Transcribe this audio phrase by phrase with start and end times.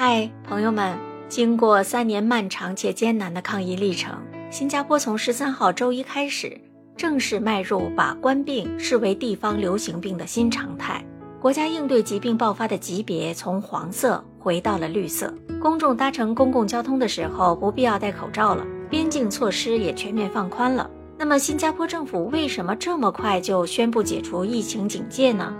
[0.00, 0.96] 嗨，朋友们！
[1.28, 4.14] 经过三年漫长且艰难的抗疫历程，
[4.48, 6.56] 新加坡从十三号周一开始
[6.96, 11.04] 正式迈入把冠病视为地方流行病的新常态。
[11.40, 15.34] 国家应对疾病爆发的级别从黄色回到了绿色。
[15.60, 20.88] 公众搭乘公共交通的时候不必要戴口罩了，边境措施也全面放宽了。
[21.18, 25.52] 那么，新加坡政府为什么这么快就宣布解除疫情警戒呢？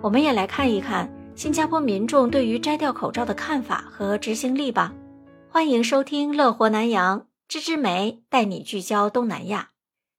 [0.00, 1.06] 我们也来看一看。
[1.34, 4.92] 新加坡民众对于摘掉口罩的看法和执行力吧。
[5.48, 9.70] 欢迎收听《乐活南洋》，芝芝梅带你聚焦东南亚。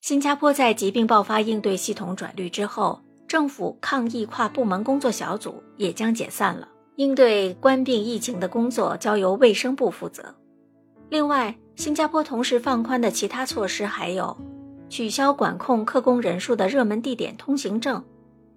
[0.02, 10.34] 新加坡在疾病爆发应对系统转绿之后，政府抗疫跨部门工作小组也将解散了，应对冠病疫情的工作交由卫生部负责。
[11.10, 14.36] 另外，新加坡同时放宽的其他措施还有：
[14.90, 18.04] 取消管控客工人数的热门地点通行证，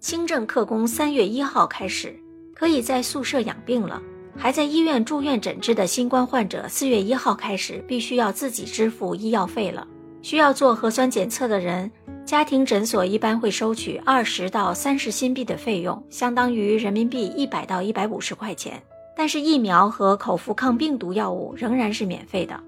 [0.01, 2.19] 轻症客工三月一号开始。
[2.59, 4.01] 可以在宿舍养病了，
[4.35, 9.87] 还在医院住院诊治的新冠患者，四月一号开始必须要自己支付医药费了。
[10.23, 11.91] 需要做核酸检测的人，
[12.25, 18.83] 家庭诊所一般会收取二十到三十新币的费用，相当于人民币一百到一百五十块钱。
[19.15, 22.59] 但是疫苗和口服抗病毒药物仍然是免费的。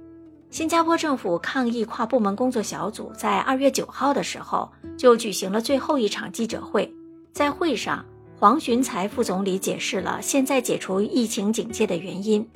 [0.50, 6.91] 新加坡政府抗疫跨部门工作小组在二月九号的时候就举行了最后一场记者会，
[7.32, 8.04] 在会上。
[8.41, 12.48] 黄循才副总理解释了现在解除疫情警戒的原因。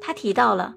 [0.00, 0.72] 他提到了，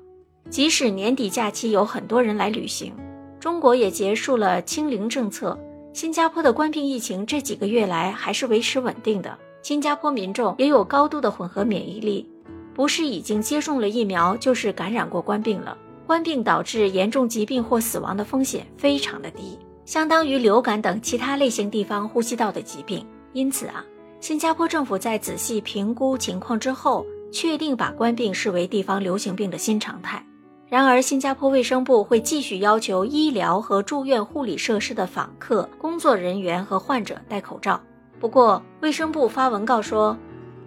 [0.50, 2.92] 即使年底假期有很多人来旅行，
[3.40, 5.56] 中国也结束了清零政策，
[5.94, 9.38] 新加坡的冠病疫情这几个月来还是维持稳定的。
[9.62, 12.28] 新加坡民众也有高度的混合免疫力，
[12.74, 15.78] 不是已经接种了疫苗，就是感染过冠病了。
[16.08, 23.06] 冠病导致严重疾病或死亡的风险非常的低，相当于流感等其他类型地方呼吸道的疾病。
[23.34, 23.86] 因此啊。
[24.20, 30.26] 新加坡政府在仔细评估情况之后，确定把冠病视为地方流行病的新常态。
[30.68, 37.80] 然而，新加坡卫生部会继续要求医疗和住院护理设施的访客、工作人员和患者戴口罩。
[38.20, 40.18] 不过，卫生部发文告说，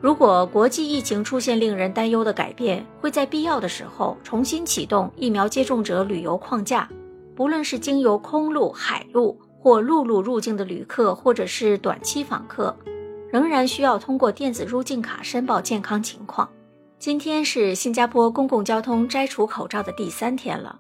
[0.00, 6.88] 如果国际疫情出现令人担忧的改变，会在必要的时候重新启动疫苗接种者旅游框架，
[7.34, 12.75] 不论是经由空路、海路或陆路入境的旅客，或者是短期访客。
[13.31, 16.49] 仍然需要通过电子入境卡申报健康情况。
[16.99, 20.79] 今天是新加坡公共交通摘除口罩的第三天了，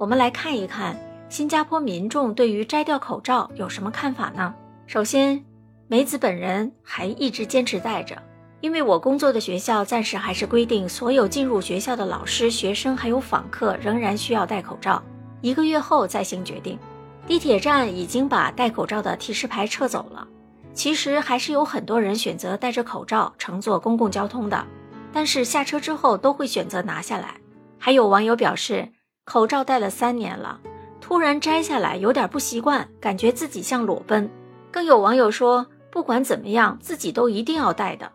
[0.00, 0.98] 我们来看一看
[1.28, 4.54] 新加坡民众对于摘掉口罩有什么看法呢？
[4.86, 5.44] 首先，
[5.86, 8.20] 梅子本人还一直坚持戴着，
[8.60, 15.00] 因为我工作的学校暂时还是规定所有进入学校的老师、学生还有访客仍然需要戴口罩，
[15.42, 16.78] 一个月后再行决定。
[17.26, 20.26] 地铁站已经把戴口罩的提示牌撤走了。
[20.74, 24.64] 其实还是有很多人选择戴着口罩乘坐公共交通的，
[25.12, 27.34] 但是下车之后都会选择拿下来。
[27.78, 28.88] 还有网友表示，
[29.24, 30.60] 口罩戴了三年了，
[31.00, 34.30] 突然摘下来有点不习惯，感觉自己像裸奔。
[34.70, 38.10] 更有网友说，不管怎么样，自己都一定要戴的。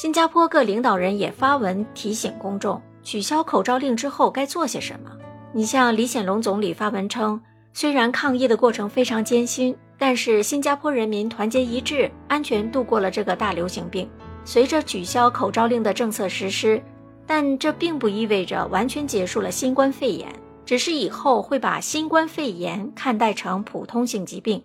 [0.00, 5.10] 新加坡各领导人也发文提醒公众，取消口罩令之后该做些什么。
[5.52, 7.38] 你像李显龙总理发文称，
[7.74, 9.76] 虽然抗疫的过程非常艰辛。
[10.00, 14.08] 但是新加坡人民团结一致，安全度过了这个大流行病。
[14.46, 16.82] 随着取消口罩令的政策实施，
[17.26, 20.26] 但这并不意味着完全结束了新冠肺炎，
[20.64, 24.62] 只是以后会把新冠肺炎看待成普通性疾病。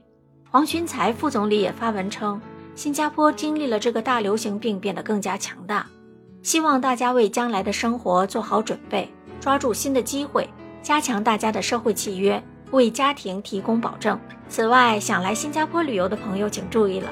[0.49, 2.39] 黄循才副总理也发文称，
[2.73, 5.85] 新加坡经历了这个大流行病，变得更加强大，
[6.43, 9.09] 希望大家为将来的生活做好准备，
[9.41, 10.49] 抓住新的机会，
[10.81, 12.41] 加强大家的社会契约。
[12.71, 14.19] 为家庭提供保证。
[14.47, 17.09] 此外，想来新加坡旅游的朋友请注意了：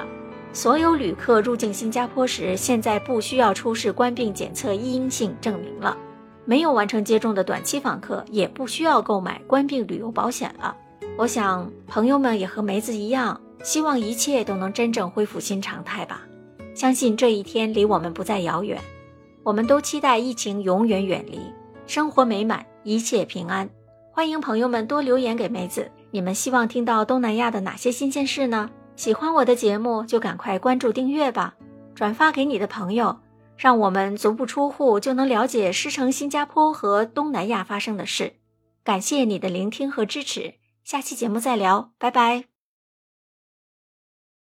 [0.54, 5.98] 所有旅客入境新加坡时，现在不需要出示冠病检测阴性证明了；
[6.46, 10.76] 没有完成接种的短期访客也不需要购买冠病旅游保险了。
[11.18, 16.22] 我想，朋友们也和梅子一样，希望一切都能真正恢复新常态吧。
[16.76, 18.80] 相信这一天离我们不再遥远。
[19.44, 21.40] 我们都期待疫情永远远离，
[21.86, 23.70] 生活美满，一切平安。
[24.12, 28.70] 欢迎朋友们多留言给梅子，你们希望听到东南亚的哪些新鲜事呢？
[28.96, 31.56] 喜欢我的节目就赶快关注订阅吧，
[31.96, 33.18] 转发给你的朋友，
[33.58, 38.34] 让我们足不出户就能了解狮城新加坡和东南亚发生的事。
[38.84, 42.53] 感谢你的聆听和支持，下期节目再聊，拜拜。